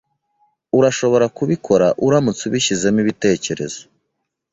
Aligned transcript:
Urashobora 0.77 1.25
kubikora 1.37 1.87
uramutse 2.05 2.41
ubishyizemo 2.45 2.99
ibitekerezo. 3.03 3.81